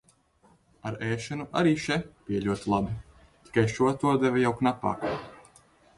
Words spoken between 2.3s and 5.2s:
ļoti labi, tikai šo to deva jau knapāk.